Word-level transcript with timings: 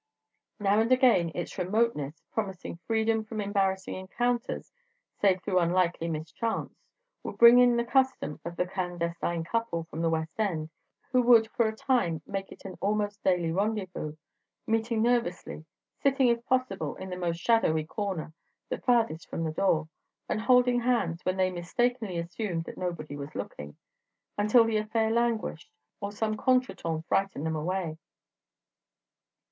Now 0.59 0.79
and 0.79 0.91
again 0.91 1.31
its 1.35 1.55
remoteness, 1.59 2.23
promising 2.33 2.77
freedom 2.87 3.23
from 3.23 3.39
embarrassing 3.39 3.93
encounters 3.93 4.73
save 5.19 5.43
through 5.43 5.59
unlikely 5.59 6.07
mischance, 6.07 6.73
would 7.21 7.37
bring 7.37 7.59
it 7.59 7.77
the 7.77 7.85
custom 7.85 8.39
of 8.43 8.57
a 8.59 8.65
clandestine 8.65 9.43
couple 9.43 9.83
from 9.83 10.01
the 10.01 10.09
West 10.09 10.39
End, 10.39 10.71
who 11.11 11.21
would 11.21 11.51
for 11.51 11.67
a 11.67 11.75
time 11.75 12.23
make 12.25 12.51
it 12.51 12.65
an 12.65 12.79
almost 12.81 13.23
daily 13.23 13.51
rendezvous, 13.51 14.15
meeting 14.65 15.03
nervously, 15.03 15.65
sitting 16.01 16.29
if 16.29 16.43
possible 16.47 16.95
in 16.95 17.11
the 17.11 17.15
most 17.15 17.39
shadowy 17.39 17.83
corner, 17.85 18.33
the 18.69 18.79
farthest 18.79 19.29
from 19.29 19.43
the 19.43 19.51
door, 19.51 19.87
and 20.27 20.41
holding 20.41 20.79
hands 20.79 21.23
when 21.25 21.37
they 21.37 21.51
mistakenly 21.51 22.17
assumed 22.17 22.63
that 22.63 22.75
nobody 22.75 23.15
was 23.15 23.35
looking—until 23.35 24.63
the 24.65 24.77
affair 24.77 25.11
languished 25.11 25.69
or 25.99 26.11
some 26.11 26.35
contretemps 26.35 27.05
frightened 27.07 27.45
them 27.45 27.55
away. 27.55 27.99